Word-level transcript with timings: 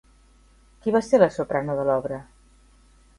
Qui 0.85 0.93
va 0.95 1.01
ser 1.07 1.19
la 1.23 1.29
soprano 1.35 1.75
de 1.81 1.83
l'obra? 1.91 2.19